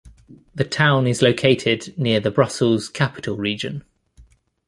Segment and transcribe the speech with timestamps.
[0.55, 3.83] The town is located near the Brussels-Capital Region.